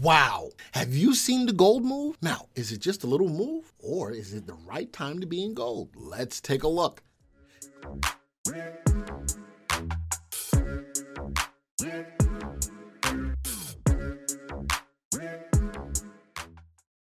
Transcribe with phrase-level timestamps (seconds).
[0.00, 0.50] Wow.
[0.72, 2.16] Have you seen the gold move?
[2.20, 5.44] Now, is it just a little move or is it the right time to be
[5.44, 5.90] in gold?
[5.94, 7.02] Let's take a look.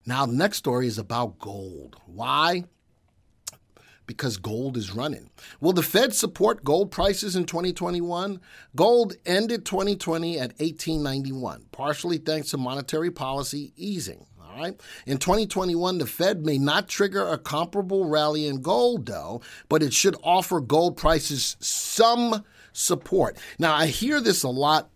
[0.06, 1.96] Now, the next story is about gold.
[2.06, 2.64] Why?
[4.10, 5.30] Because gold is running.
[5.60, 8.40] Will the Fed support gold prices in 2021?
[8.74, 14.26] Gold ended 2020 at 1891, partially thanks to monetary policy easing.
[14.42, 14.80] All right.
[15.06, 19.94] In 2021, the Fed may not trigger a comparable rally in gold, though, but it
[19.94, 23.38] should offer gold prices some support.
[23.60, 24.90] Now, I hear this a lot,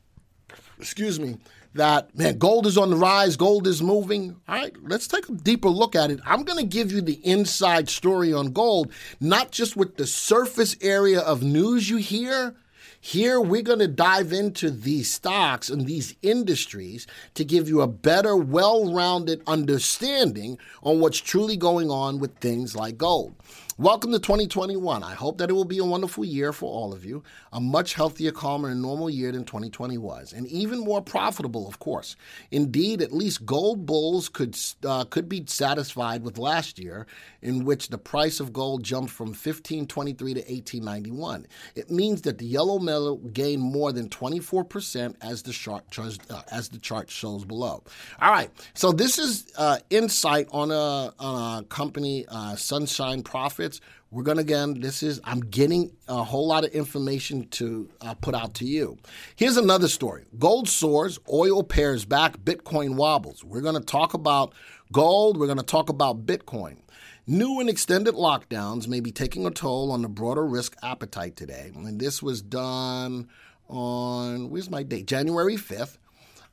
[0.76, 1.36] excuse me,
[1.74, 4.36] that, man, gold is on the rise, gold is moving.
[4.48, 6.20] All right, let's take a deeper look at it.
[6.24, 10.76] I'm going to give you the inside story on gold, not just with the surface
[10.80, 12.54] area of news you hear.
[13.00, 17.86] Here, we're going to dive into these stocks and these industries to give you a
[17.86, 23.34] better, well rounded understanding on what's truly going on with things like gold.
[23.76, 25.02] Welcome to 2021.
[25.02, 27.94] I hope that it will be a wonderful year for all of you, a much
[27.94, 32.14] healthier, calmer, and normal year than 2020 was, and even more profitable, of course.
[32.52, 37.08] Indeed, at least gold bulls could uh, could be satisfied with last year,
[37.42, 41.44] in which the price of gold jumped from 1523 to 1891.
[41.74, 46.42] It means that the yellow metal gained more than 24 percent, as the chart uh,
[46.52, 47.82] as the chart shows below.
[48.22, 53.63] All right, so this is uh, insight on a, on a company, uh, Sunshine Profit
[53.64, 53.80] benefits.
[54.10, 58.14] We're going to, again, this is, I'm getting a whole lot of information to uh,
[58.14, 58.98] put out to you.
[59.36, 63.42] Here's another story gold soars, oil pares back, Bitcoin wobbles.
[63.42, 64.54] We're going to talk about
[64.92, 66.78] gold, we're going to talk about Bitcoin.
[67.26, 71.72] New and extended lockdowns may be taking a toll on the broader risk appetite today.
[71.74, 73.28] And this was done
[73.66, 75.06] on, where's my date?
[75.06, 75.96] January 5th.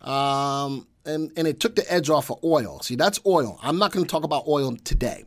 [0.01, 2.79] Um, and, and it took the edge off of oil.
[2.79, 3.59] See, that's oil.
[3.61, 5.25] I'm not going to talk about oil today.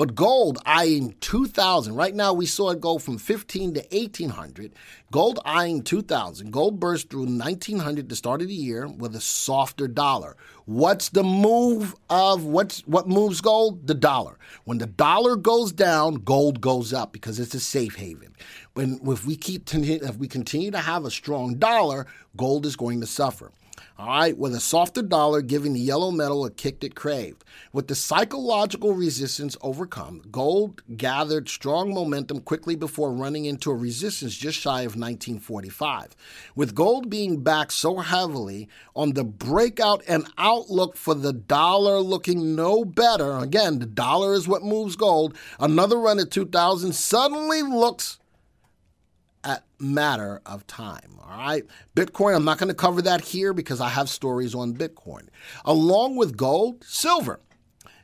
[0.00, 1.94] But gold eyeing 2000.
[1.94, 4.72] Right now we saw it go from 15 to 1800.
[5.12, 6.50] Gold eyeing 2000.
[6.50, 10.38] Gold burst through 1900 the start of the year with a softer dollar.
[10.64, 13.86] What's the move of what's what moves gold?
[13.86, 14.38] The dollar.
[14.64, 18.34] When the dollar goes down, gold goes up because it's a safe haven.
[18.72, 22.06] When if we keep if we continue to have a strong dollar,
[22.38, 23.52] gold is going to suffer.
[23.98, 27.44] All right, with a softer dollar giving the yellow metal a kick it craved.
[27.72, 34.36] With the psychological resistance overcome, gold gathered strong momentum quickly before running into a resistance
[34.36, 36.16] just shy of 1945.
[36.54, 42.54] With gold being backed so heavily on the breakout and outlook for the dollar looking
[42.54, 48.19] no better, again, the dollar is what moves gold, another run at 2000 suddenly looks
[49.44, 51.18] a matter of time.
[51.22, 51.64] All right.
[51.94, 55.28] Bitcoin, I'm not going to cover that here because I have stories on Bitcoin.
[55.64, 57.40] Along with gold, silver.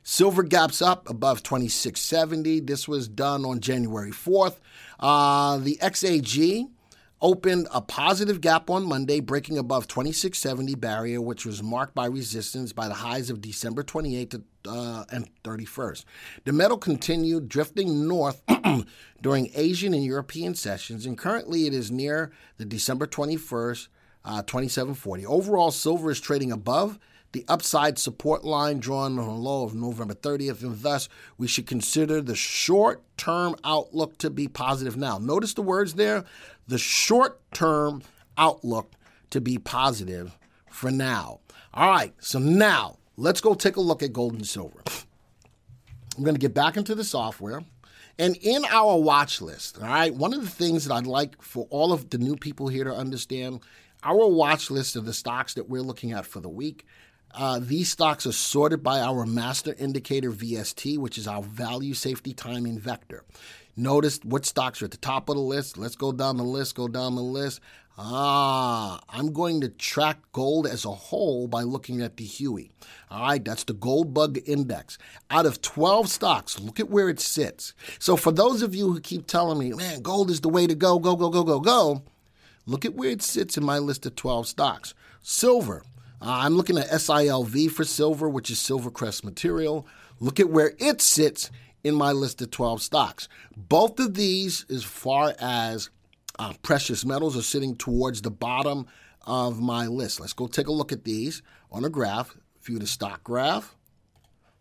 [0.02, 2.60] Silver gaps up above 2670.
[2.60, 4.56] This was done on January 4th.
[5.00, 6.68] Uh, the XAG
[7.22, 12.72] opened a positive gap on Monday, breaking above 2670 barrier, which was marked by resistance
[12.72, 16.04] by the highs of December 28th uh, and 31st.
[16.44, 18.42] The metal continued drifting north
[19.22, 23.88] during Asian and European sessions, and currently it is near the December 21st,
[24.24, 25.24] uh, 2740.
[25.26, 26.98] Overall, silver is trading above
[27.32, 31.66] the upside support line drawn on a low of November 30th, and thus we should
[31.66, 35.18] consider the short term outlook to be positive now.
[35.18, 36.24] Notice the words there
[36.66, 38.02] the short term
[38.36, 38.92] outlook
[39.30, 40.36] to be positive
[40.70, 41.40] for now.
[41.74, 44.82] All right, so now let's go take a look at gold and silver.
[46.16, 47.62] I'm going to get back into the software.
[48.18, 51.66] And in our watch list, all right, one of the things that I'd like for
[51.68, 53.60] all of the new people here to understand
[54.02, 56.86] our watch list of the stocks that we're looking at for the week
[57.34, 62.32] uh, these stocks are sorted by our master indicator VST, which is our value safety
[62.32, 63.24] timing vector.
[63.76, 65.76] Notice what stocks are at the top of the list.
[65.76, 67.60] Let's go down the list, go down the list.
[67.98, 72.70] Ah, I'm going to track gold as a whole by looking at the Huey.
[73.10, 74.98] All right, that's the gold bug index.
[75.30, 77.72] Out of 12 stocks, look at where it sits.
[77.98, 80.74] So, for those of you who keep telling me, man, gold is the way to
[80.74, 82.02] go, go, go, go, go, go,
[82.66, 84.94] look at where it sits in my list of 12 stocks.
[85.22, 85.82] Silver,
[86.20, 89.86] uh, I'm looking at SILV for silver, which is Silvercrest material.
[90.18, 91.50] Look at where it sits
[91.84, 93.28] in my list of 12 stocks.
[93.56, 95.90] Both of these, as far as
[96.38, 98.86] uh, precious metals, are sitting towards the bottom
[99.26, 100.20] of my list.
[100.20, 102.36] Let's go take a look at these on a graph.
[102.62, 103.76] View the stock graph.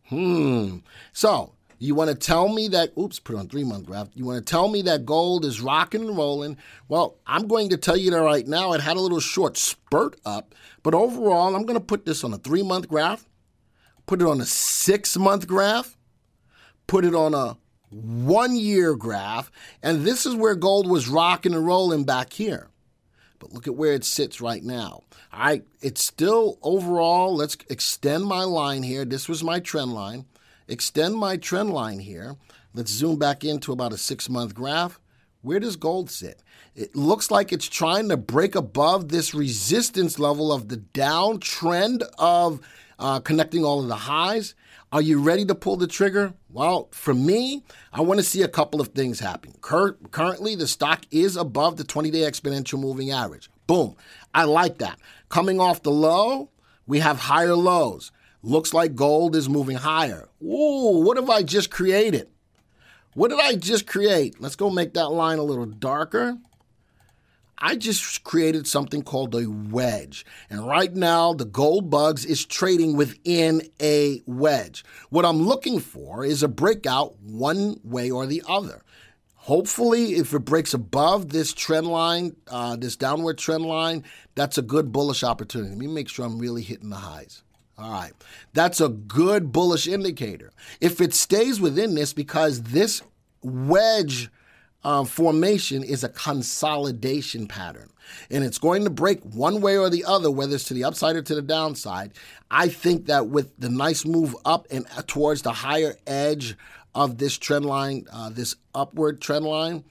[0.10, 0.78] Hmm.
[1.14, 4.10] So you want to tell me that, oops, put on three month graph.
[4.14, 6.58] You want to tell me that gold is rocking and rolling?
[6.88, 8.74] Well, I'm going to tell you that right now.
[8.74, 12.34] It had a little short spurt up, but overall, I'm going to put this on
[12.34, 13.26] a three month graph,
[14.06, 15.98] put it on a six month graph,
[16.88, 17.58] put it on a
[17.92, 19.52] one year graph,
[19.82, 22.70] and this is where gold was rocking and rolling back here.
[23.40, 25.04] But look at where it sits right now.
[25.32, 29.06] All right, it's still overall, let's extend my line here.
[29.06, 30.26] This was my trend line.
[30.68, 32.36] Extend my trend line here.
[32.74, 35.00] Let's zoom back into about a six month graph.
[35.42, 36.42] Where does gold sit?
[36.76, 42.60] It looks like it's trying to break above this resistance level of the downtrend of
[42.98, 44.56] uh, connecting all of the highs.
[44.92, 46.34] Are you ready to pull the trigger?
[46.50, 47.64] Well, for me,
[47.94, 49.54] I want to see a couple of things happen.
[49.62, 53.50] Cur- currently, the stock is above the 20 day exponential moving average.
[53.68, 53.96] Boom.
[54.34, 55.00] I like that.
[55.30, 56.50] Coming off the low,
[56.88, 58.12] we have higher lows.
[58.46, 60.30] Looks like gold is moving higher.
[60.40, 62.30] Ooh, what have I just created?
[63.16, 64.40] What did I just create?
[64.40, 66.38] Let's go make that line a little darker.
[67.58, 70.28] I just created something called a wedge.
[70.48, 74.86] And right now, the gold bugs is trading within a wedge.
[75.10, 78.84] What I'm looking for is a breakout one way or the other.
[79.34, 84.04] Hopefully, if it breaks above this trend line, uh, this downward trend line,
[84.36, 85.72] that's a good bullish opportunity.
[85.72, 87.42] Let me make sure I'm really hitting the highs.
[87.78, 88.14] All right.
[88.54, 90.52] That's a good bullish indicator.
[90.80, 93.02] If it stays within this, because this
[93.42, 94.30] wedge
[94.86, 97.90] uh, formation is a consolidation pattern.
[98.30, 101.16] And it's going to break one way or the other, whether it's to the upside
[101.16, 102.14] or to the downside.
[102.52, 106.56] I think that with the nice move up and towards the higher edge
[106.94, 109.84] of this trend line, uh, this upward trend line,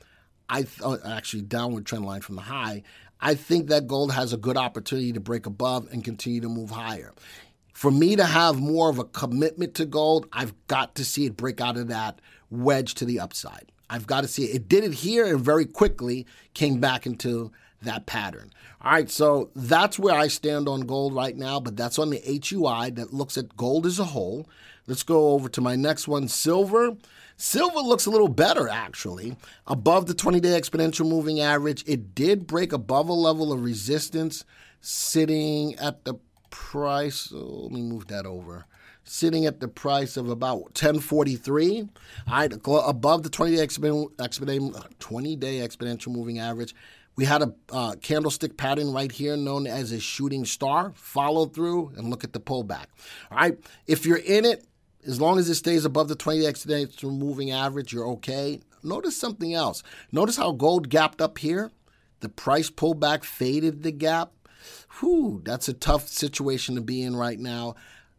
[0.48, 2.84] I th- uh, actually downward trend line from the high,
[3.20, 6.70] I think that gold has a good opportunity to break above and continue to move
[6.70, 7.14] higher.
[7.74, 11.36] For me to have more of a commitment to gold, I've got to see it
[11.36, 13.72] break out of that wedge to the upside.
[13.90, 14.54] I've got to see it.
[14.54, 16.24] It did it here and very quickly
[16.54, 17.50] came back into
[17.82, 18.52] that pattern.
[18.80, 22.20] All right, so that's where I stand on gold right now, but that's on the
[22.20, 24.48] HUI that looks at gold as a whole.
[24.86, 26.96] Let's go over to my next one silver.
[27.36, 29.36] Silver looks a little better, actually,
[29.66, 31.82] above the 20 day exponential moving average.
[31.88, 34.44] It did break above a level of resistance
[34.80, 36.14] sitting at the
[36.54, 37.16] price.
[37.16, 38.64] So let me move that over.
[39.02, 41.88] Sitting at the price of about 1043
[42.30, 46.72] right, above the 20 day exponential, 20 day exponential moving average.
[47.16, 50.92] We had a uh, candlestick pattern right here known as a shooting star.
[50.94, 52.86] Follow through and look at the pullback.
[53.32, 53.58] All right
[53.88, 54.64] if you're in it
[55.04, 58.60] as long as it stays above the 20 day exponential moving average you're okay.
[58.84, 59.82] Notice something else.
[60.12, 61.72] Notice how gold gapped up here?
[62.20, 64.30] The price pullback faded the gap
[65.00, 67.75] Whew, that's a tough situation to be in right now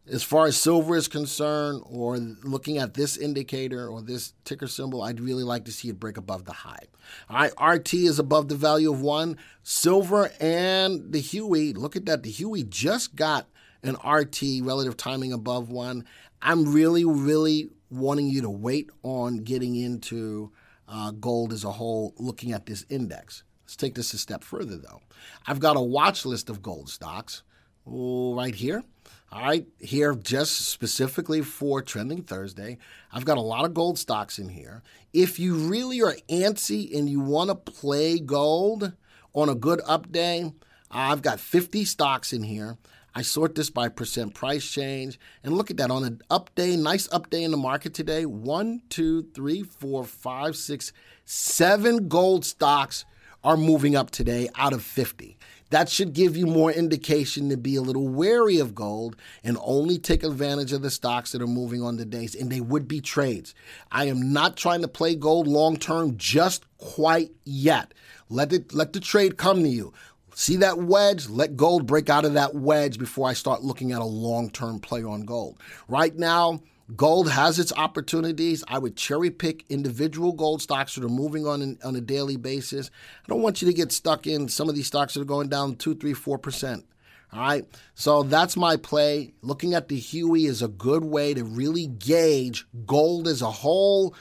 [0.08, 5.02] as far as silver is concerned, or looking at this indicator or this ticker symbol,
[5.02, 6.84] I'd really like to see it break above the high.
[7.28, 9.36] All right, RT is above the value of one.
[9.62, 12.22] Silver and the Huey, look at that.
[12.22, 13.48] The Huey just got
[13.82, 16.04] an RT relative timing above one.
[16.40, 20.52] I'm really, really wanting you to wait on getting into
[20.88, 23.42] uh, gold as a whole, looking at this index.
[23.66, 25.00] Let's take this a step further, though.
[25.44, 27.42] I've got a watch list of gold stocks
[27.84, 28.84] right here.
[29.32, 32.78] All right, here just specifically for Trending Thursday,
[33.12, 34.84] I've got a lot of gold stocks in here.
[35.12, 38.92] If you really are antsy and you want to play gold
[39.34, 40.52] on a good up day,
[40.88, 42.78] I've got 50 stocks in here.
[43.16, 45.18] I sort this by percent price change.
[45.42, 48.26] And look at that on an up day, nice up day in the market today.
[48.26, 50.92] One, two, three, four, five, six,
[51.24, 53.04] seven gold stocks
[53.46, 55.38] are moving up today out of 50.
[55.70, 59.98] That should give you more indication to be a little wary of gold and only
[59.98, 62.34] take advantage of the stocks that are moving on the days.
[62.34, 63.54] And they would be trades.
[63.92, 67.94] I am not trying to play gold long term just quite yet.
[68.28, 69.92] Let it let the trade come to you.
[70.34, 71.28] See that wedge?
[71.28, 74.80] Let gold break out of that wedge before I start looking at a long term
[74.80, 75.62] play on gold.
[75.86, 76.62] Right now,
[76.94, 78.62] Gold has its opportunities.
[78.68, 82.36] I would cherry pick individual gold stocks that are moving on an, on a daily
[82.36, 82.90] basis.
[83.24, 85.48] I don't want you to get stuck in some of these stocks that are going
[85.48, 86.84] down two, three, four percent.
[87.32, 87.66] All right.
[87.94, 89.34] So that's my play.
[89.42, 94.14] Looking at the Huey is a good way to really gauge gold as a whole,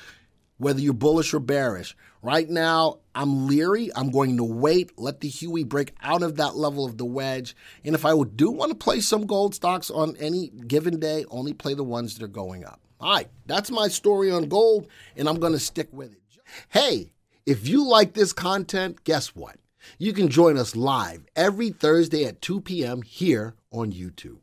[0.58, 1.96] whether you're bullish or bearish.
[2.22, 3.92] Right now, I'm leery.
[3.96, 7.56] I'm going to wait, let the Huey break out of that level of the wedge.
[7.84, 11.54] And if I do want to play some gold stocks on any given day, only
[11.54, 12.80] play the ones that are going up.
[13.00, 16.22] All right, that's my story on gold, and I'm going to stick with it.
[16.70, 17.12] Hey,
[17.46, 19.58] if you like this content, guess what?
[20.00, 23.02] You can join us live every Thursday at 2 p.m.
[23.02, 24.40] here on YouTube.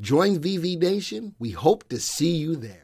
[0.00, 1.34] Join VV Nation.
[1.38, 2.83] We hope to see you there.